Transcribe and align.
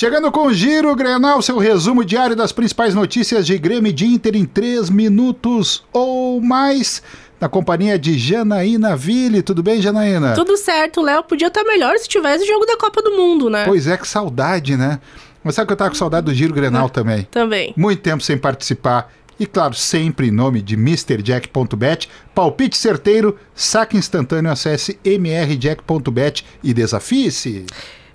Chegando 0.00 0.32
com 0.32 0.46
o 0.46 0.54
Giro 0.54 0.96
Grenal, 0.96 1.42
seu 1.42 1.58
resumo 1.58 2.02
diário 2.02 2.34
das 2.34 2.52
principais 2.52 2.94
notícias 2.94 3.46
de 3.46 3.58
Grêmio 3.58 3.90
e 3.90 3.92
de 3.92 4.06
Inter 4.06 4.34
em 4.34 4.46
3 4.46 4.88
minutos 4.88 5.84
ou 5.92 6.40
mais. 6.40 7.02
Na 7.38 7.50
companhia 7.50 7.98
de 7.98 8.16
Janaína 8.16 8.96
Ville. 8.96 9.42
Tudo 9.42 9.62
bem, 9.62 9.82
Janaína? 9.82 10.32
Tudo 10.32 10.56
certo, 10.56 11.02
Léo. 11.02 11.22
Podia 11.24 11.48
estar 11.48 11.64
melhor 11.64 11.98
se 11.98 12.08
tivesse 12.08 12.46
jogo 12.46 12.64
da 12.64 12.78
Copa 12.78 13.02
do 13.02 13.10
Mundo, 13.10 13.50
né? 13.50 13.66
Pois 13.66 13.86
é, 13.86 13.98
que 13.98 14.08
saudade, 14.08 14.74
né? 14.74 15.00
Mas 15.44 15.54
sabe 15.54 15.66
que 15.66 15.74
eu 15.74 15.76
tava 15.76 15.90
com 15.90 15.96
saudade 15.96 16.24
do 16.24 16.32
Giro 16.32 16.54
Grenal 16.54 16.86
é, 16.86 16.88
também? 16.88 17.28
Também. 17.30 17.74
Muito 17.76 18.00
tempo 18.00 18.22
sem 18.22 18.38
participar. 18.38 19.12
E 19.38 19.44
claro, 19.44 19.74
sempre 19.74 20.28
em 20.28 20.30
nome 20.30 20.62
de 20.62 20.76
MrJack.bet, 20.76 22.08
palpite 22.34 22.78
certeiro, 22.78 23.38
saque 23.54 23.98
instantâneo, 23.98 24.50
acesse 24.50 24.98
mrjack.bet 25.04 26.46
e 26.64 26.72
desafie-se. 26.72 27.66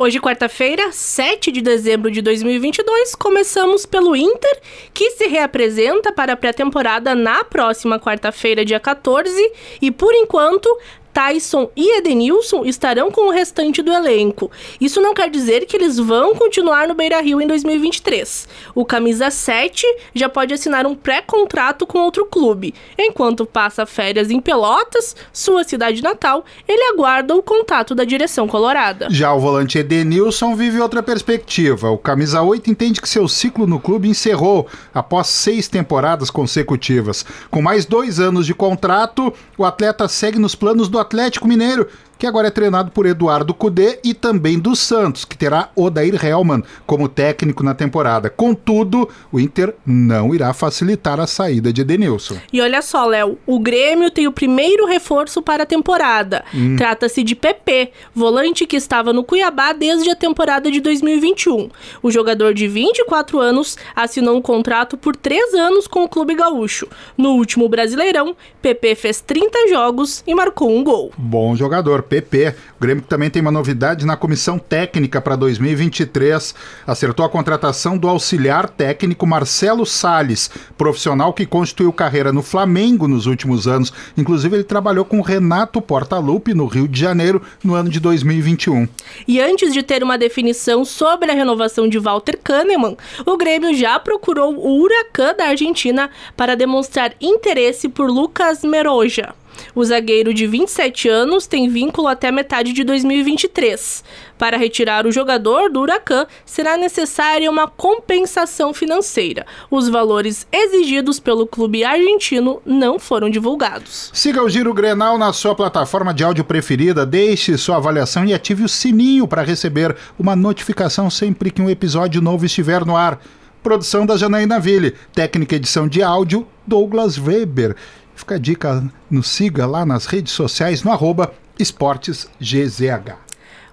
Hoje, 0.00 0.20
quarta-feira, 0.20 0.92
7 0.92 1.50
de 1.50 1.60
dezembro 1.60 2.08
de 2.08 2.22
2022, 2.22 3.16
começamos 3.16 3.84
pelo 3.84 4.14
Inter, 4.14 4.60
que 4.94 5.10
se 5.10 5.26
reapresenta 5.26 6.12
para 6.12 6.34
a 6.34 6.36
pré-temporada 6.36 7.16
na 7.16 7.42
próxima 7.42 7.98
quarta-feira, 7.98 8.64
dia 8.64 8.78
14, 8.78 9.52
e 9.82 9.90
por 9.90 10.14
enquanto 10.14 10.72
Tyson 11.18 11.68
e 11.76 11.98
Edenilson 11.98 12.64
estarão 12.64 13.10
com 13.10 13.26
o 13.26 13.32
restante 13.32 13.82
do 13.82 13.90
elenco. 13.90 14.52
Isso 14.80 15.00
não 15.00 15.12
quer 15.12 15.28
dizer 15.28 15.66
que 15.66 15.76
eles 15.76 15.98
vão 15.98 16.32
continuar 16.32 16.86
no 16.86 16.94
Beira 16.94 17.20
Rio 17.20 17.40
em 17.40 17.46
2023. 17.48 18.46
O 18.72 18.84
camisa 18.84 19.28
7 19.28 19.84
já 20.14 20.28
pode 20.28 20.54
assinar 20.54 20.86
um 20.86 20.94
pré-contrato 20.94 21.84
com 21.88 21.98
outro 21.98 22.24
clube. 22.24 22.72
Enquanto 22.96 23.44
passa 23.44 23.84
férias 23.84 24.30
em 24.30 24.40
Pelotas, 24.40 25.16
sua 25.32 25.64
cidade 25.64 26.04
natal, 26.04 26.44
ele 26.68 26.84
aguarda 26.92 27.34
o 27.34 27.42
contato 27.42 27.96
da 27.96 28.04
direção 28.04 28.46
colorada. 28.46 29.08
Já 29.10 29.34
o 29.34 29.40
volante 29.40 29.76
Edenilson 29.76 30.54
vive 30.54 30.80
outra 30.80 31.02
perspectiva. 31.02 31.90
O 31.90 31.98
camisa 31.98 32.42
8 32.42 32.70
entende 32.70 33.00
que 33.00 33.08
seu 33.08 33.26
ciclo 33.26 33.66
no 33.66 33.80
clube 33.80 34.08
encerrou 34.08 34.68
após 34.94 35.26
seis 35.26 35.66
temporadas 35.66 36.30
consecutivas. 36.30 37.26
Com 37.50 37.60
mais 37.60 37.84
dois 37.84 38.20
anos 38.20 38.46
de 38.46 38.54
contrato, 38.54 39.34
o 39.56 39.64
atleta 39.64 40.06
segue 40.06 40.38
nos 40.38 40.54
planos 40.54 40.88
do 40.88 41.07
Atlético 41.08 41.48
Mineiro 41.48 41.88
que 42.18 42.26
agora 42.26 42.48
é 42.48 42.50
treinado 42.50 42.90
por 42.90 43.06
Eduardo 43.06 43.54
Cudê 43.54 44.00
e 44.02 44.12
também 44.12 44.58
do 44.58 44.74
Santos, 44.74 45.24
que 45.24 45.38
terá 45.38 45.70
Odair 45.76 46.24
Helman 46.24 46.62
como 46.86 47.08
técnico 47.08 47.62
na 47.62 47.74
temporada. 47.74 48.28
Contudo, 48.28 49.08
o 49.30 49.38
Inter 49.38 49.74
não 49.86 50.34
irá 50.34 50.52
facilitar 50.52 51.20
a 51.20 51.26
saída 51.26 51.72
de 51.72 51.82
Edenilson. 51.82 52.36
E 52.52 52.60
olha 52.60 52.82
só, 52.82 53.06
Léo, 53.06 53.38
o 53.46 53.60
Grêmio 53.60 54.10
tem 54.10 54.26
o 54.26 54.32
primeiro 54.32 54.86
reforço 54.86 55.40
para 55.40 55.62
a 55.62 55.66
temporada. 55.66 56.44
Hum. 56.52 56.76
Trata-se 56.76 57.22
de 57.22 57.36
PP, 57.36 57.92
volante 58.14 58.66
que 58.66 58.76
estava 58.76 59.12
no 59.12 59.22
Cuiabá 59.22 59.72
desde 59.72 60.10
a 60.10 60.16
temporada 60.16 60.70
de 60.70 60.80
2021. 60.80 61.70
O 62.02 62.10
jogador 62.10 62.52
de 62.52 62.66
24 62.66 63.38
anos 63.38 63.76
assinou 63.94 64.36
um 64.36 64.42
contrato 64.42 64.96
por 64.96 65.14
três 65.14 65.54
anos 65.54 65.86
com 65.86 66.02
o 66.02 66.08
clube 66.08 66.34
gaúcho. 66.34 66.88
No 67.16 67.30
último 67.34 67.68
Brasileirão, 67.68 68.34
PP 68.60 68.94
fez 68.96 69.20
30 69.20 69.68
jogos 69.68 70.24
e 70.26 70.34
marcou 70.34 70.70
um 70.70 70.82
gol. 70.82 71.12
Bom 71.16 71.54
jogador. 71.54 72.07
PP. 72.08 72.54
O 72.78 72.80
Grêmio 72.80 73.02
também 73.02 73.30
tem 73.30 73.42
uma 73.42 73.50
novidade 73.50 74.06
na 74.06 74.16
comissão 74.16 74.58
técnica 74.58 75.20
para 75.20 75.36
2023. 75.36 76.54
Acertou 76.86 77.24
a 77.24 77.28
contratação 77.28 77.98
do 77.98 78.08
auxiliar 78.08 78.68
técnico 78.68 79.26
Marcelo 79.26 79.84
Sales, 79.84 80.50
profissional 80.76 81.32
que 81.32 81.46
constituiu 81.46 81.92
carreira 81.92 82.32
no 82.32 82.42
Flamengo 82.42 83.06
nos 83.06 83.26
últimos 83.26 83.68
anos. 83.68 83.92
Inclusive, 84.16 84.56
ele 84.56 84.64
trabalhou 84.64 85.04
com 85.04 85.20
Renato 85.20 85.80
Portaluppi 85.80 86.54
no 86.54 86.66
Rio 86.66 86.88
de 86.88 86.98
Janeiro 86.98 87.42
no 87.62 87.74
ano 87.74 87.90
de 87.90 88.00
2021. 88.00 88.88
E 89.26 89.40
antes 89.40 89.72
de 89.72 89.82
ter 89.82 90.02
uma 90.02 90.16
definição 90.16 90.84
sobre 90.84 91.30
a 91.30 91.34
renovação 91.34 91.88
de 91.88 91.98
Walter 91.98 92.38
Kahneman, 92.42 92.96
o 93.26 93.36
Grêmio 93.36 93.74
já 93.74 93.98
procurou 93.98 94.54
o 94.56 94.80
Huracan 94.80 95.34
da 95.34 95.46
Argentina 95.46 96.10
para 96.36 96.56
demonstrar 96.56 97.12
interesse 97.20 97.88
por 97.88 98.10
Lucas 98.10 98.62
Meroja. 98.62 99.34
O 99.74 99.84
zagueiro 99.84 100.32
de 100.32 100.46
27 100.46 101.08
anos 101.08 101.46
tem 101.46 101.68
vínculo 101.68 102.08
até 102.08 102.30
metade 102.30 102.72
de 102.72 102.84
2023. 102.84 104.04
Para 104.38 104.56
retirar 104.56 105.06
o 105.06 105.12
jogador 105.12 105.70
do 105.70 105.80
Huracan, 105.80 106.26
será 106.46 106.76
necessária 106.76 107.50
uma 107.50 107.66
compensação 107.66 108.72
financeira. 108.72 109.44
Os 109.70 109.88
valores 109.88 110.46
exigidos 110.52 111.18
pelo 111.18 111.46
clube 111.46 111.84
argentino 111.84 112.62
não 112.64 112.98
foram 112.98 113.28
divulgados. 113.28 114.10
Siga 114.14 114.42
o 114.42 114.48
Giro 114.48 114.72
Grenal 114.72 115.18
na 115.18 115.32
sua 115.32 115.54
plataforma 115.54 116.14
de 116.14 116.22
áudio 116.22 116.44
preferida, 116.44 117.04
deixe 117.04 117.58
sua 117.58 117.76
avaliação 117.76 118.24
e 118.24 118.32
ative 118.32 118.64
o 118.64 118.68
sininho 118.68 119.26
para 119.26 119.42
receber 119.42 119.96
uma 120.18 120.36
notificação 120.36 121.10
sempre 121.10 121.50
que 121.50 121.60
um 121.60 121.68
episódio 121.68 122.22
novo 122.22 122.46
estiver 122.46 122.84
no 122.84 122.96
ar. 122.96 123.20
Produção 123.62 124.06
da 124.06 124.16
Janaína 124.16 124.60
Ville, 124.60 124.94
técnica 125.12 125.56
edição 125.56 125.88
de 125.88 126.00
áudio 126.00 126.46
Douglas 126.66 127.18
Weber. 127.18 127.74
Fica 128.18 128.34
a 128.34 128.38
dica, 128.38 128.84
nos 129.08 129.28
siga 129.28 129.64
lá 129.64 129.86
nas 129.86 130.06
redes 130.06 130.32
sociais 130.32 130.82
no 130.82 130.90
arroba 130.90 131.32
esportesgzh. 131.56 132.82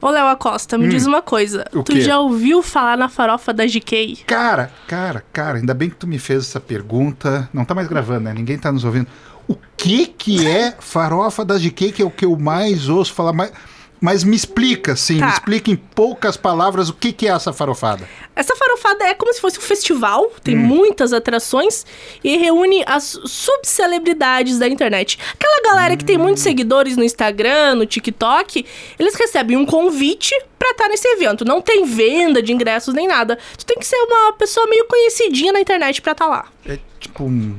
Ô, 0.00 0.08
Léo 0.08 0.28
Acosta, 0.28 0.78
me 0.78 0.86
hum, 0.86 0.88
diz 0.88 1.06
uma 1.06 1.20
coisa. 1.20 1.62
Tu 1.70 1.92
quê? 1.92 2.00
já 2.00 2.18
ouviu 2.18 2.62
falar 2.62 2.96
na 2.96 3.10
farofa 3.10 3.52
da 3.52 3.66
GK? 3.66 4.24
Cara, 4.26 4.72
cara, 4.88 5.22
cara, 5.30 5.58
ainda 5.58 5.74
bem 5.74 5.90
que 5.90 5.96
tu 5.96 6.06
me 6.06 6.18
fez 6.18 6.44
essa 6.44 6.58
pergunta. 6.58 7.50
Não 7.52 7.66
tá 7.66 7.74
mais 7.74 7.86
gravando, 7.86 8.20
né? 8.20 8.32
Ninguém 8.32 8.56
tá 8.56 8.72
nos 8.72 8.82
ouvindo. 8.82 9.08
O 9.46 9.54
que 9.76 10.06
que 10.06 10.46
é 10.46 10.74
farofa 10.80 11.44
da 11.44 11.58
GK, 11.58 11.92
que 11.92 12.00
é 12.00 12.04
o 12.04 12.10
que 12.10 12.24
eu 12.24 12.34
mais 12.34 12.88
ouço 12.88 13.12
falar 13.12 13.34
mais... 13.34 13.52
Mas 14.00 14.24
me 14.24 14.34
explica, 14.34 14.96
sim, 14.96 15.18
tá. 15.18 15.26
me 15.26 15.32
explica 15.32 15.70
em 15.70 15.76
poucas 15.76 16.36
palavras 16.36 16.88
o 16.88 16.94
que, 16.94 17.12
que 17.12 17.28
é 17.28 17.30
essa 17.30 17.52
farofada. 17.52 18.08
Essa 18.34 18.56
farofada 18.56 19.04
é 19.04 19.14
como 19.14 19.32
se 19.34 19.40
fosse 19.40 19.58
um 19.58 19.62
festival, 19.62 20.32
tem 20.42 20.56
hum. 20.56 20.62
muitas 20.62 21.12
atrações 21.12 21.84
e 22.24 22.38
reúne 22.38 22.82
as 22.86 23.18
subcelebridades 23.26 24.58
da 24.58 24.66
internet. 24.66 25.18
Aquela 25.34 25.62
galera 25.62 25.92
hum. 25.92 25.96
que 25.98 26.04
tem 26.04 26.16
hum. 26.16 26.22
muitos 26.22 26.42
seguidores 26.42 26.96
no 26.96 27.04
Instagram, 27.04 27.74
no 27.74 27.84
TikTok, 27.84 28.64
eles 28.98 29.14
recebem 29.14 29.58
um 29.58 29.66
convite 29.66 30.34
para 30.58 30.70
estar 30.70 30.88
nesse 30.88 31.06
evento. 31.08 31.44
Não 31.44 31.60
tem 31.60 31.84
venda 31.84 32.42
de 32.42 32.52
ingressos 32.52 32.94
nem 32.94 33.06
nada. 33.06 33.38
Tu 33.58 33.66
tem 33.66 33.78
que 33.78 33.86
ser 33.86 33.96
uma 33.96 34.32
pessoa 34.32 34.66
meio 34.66 34.86
conhecidinha 34.86 35.52
na 35.52 35.60
internet 35.60 36.00
para 36.00 36.12
estar 36.12 36.24
tá 36.24 36.30
lá. 36.30 36.46
É 36.66 36.78
tipo 36.98 37.24
um 37.24 37.54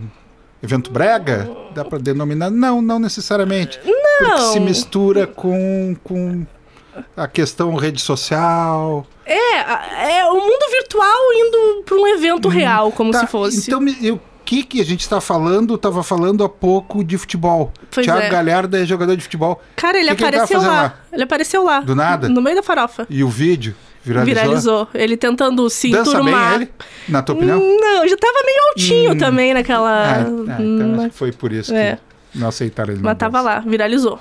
evento 0.64 0.90
brega? 0.92 1.50
Dá 1.76 1.86
para 1.86 2.00
denominar? 2.00 2.50
Não, 2.50 2.82
não 2.82 2.98
necessariamente. 2.98 3.80
Não. 3.86 4.01
Porque 4.24 4.42
se 4.54 4.60
mistura 4.60 5.28
com, 5.28 5.96
com 6.04 6.46
a 7.16 7.28
questão 7.28 7.76
rede 7.76 8.02
social. 8.02 9.06
É, 9.26 10.20
é 10.20 10.26
o 10.26 10.36
mundo 10.36 10.66
virtual 10.72 11.34
indo 11.34 11.84
para 11.86 11.98
um 11.98 12.08
evento 12.08 12.48
hum, 12.48 12.52
real, 12.52 12.92
como 12.92 13.12
tá, 13.12 13.20
se 13.20 13.28
fosse. 13.28 13.68
Então, 13.68 13.80
o 14.14 14.20
que, 14.44 14.64
que 14.64 14.82
a 14.82 14.86
gente 14.86 15.02
está 15.02 15.22
falando? 15.22 15.76
Estava 15.76 16.04
falando 16.04 16.44
há 16.44 16.50
pouco 16.50 17.04
de 17.04 17.18
futebol. 17.18 17.72
Pois 17.90 18.06
Thiago 18.06 18.22
é. 18.24 18.30
Galhardo 18.30 18.76
é 18.76 18.86
jogador 18.86 19.16
de 19.16 19.24
futebol. 19.24 19.62
Cara, 19.76 19.98
ele 19.98 20.14
que 20.14 20.24
apareceu 20.24 20.48
que 20.48 20.66
ele 20.66 20.66
lá. 20.66 20.82
lá. 20.82 21.00
Ele 21.14 21.24
apareceu 21.24 21.64
lá. 21.64 21.80
Do 21.80 21.96
nada? 21.96 22.28
No 22.28 22.42
meio 22.42 22.58
da 22.58 22.64
farofa. 22.64 23.08
E 23.10 23.24
o 23.24 23.30
vídeo? 23.30 23.76
Viralizou? 24.04 24.36
Viralizou. 24.36 24.88
Ele 24.94 25.16
tentando 25.16 25.70
se 25.70 25.92
Dança 25.92 26.12
turmar. 26.12 26.58
bem 26.58 26.62
ele, 26.64 26.72
na 27.08 27.22
tua 27.22 27.36
opinião? 27.36 27.60
Não, 27.60 28.08
já 28.08 28.18
tava 28.18 28.40
meio 28.46 28.60
altinho 28.70 29.12
Hum. 29.14 29.18
também 29.18 29.54
naquela. 29.54 29.92
Ah, 29.92 30.22
ah, 30.24 30.62
então 30.62 31.10
que 31.10 31.16
foi 31.16 31.32
por 31.32 31.52
isso 31.52 31.74
É. 31.74 32.00
não 32.34 32.48
aceitaram 32.48 32.94
ele. 32.94 33.02
no 33.02 33.06
Mas 33.06 33.18
tava 33.18 33.42
lá, 33.42 33.60
viralizou. 33.60 34.20